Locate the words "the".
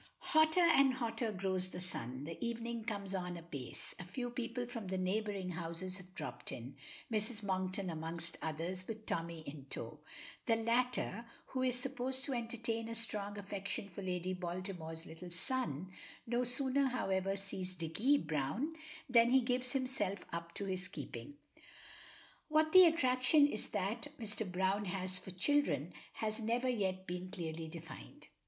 1.69-1.79, 2.23-2.43, 4.87-4.97, 10.47-10.55, 22.71-22.85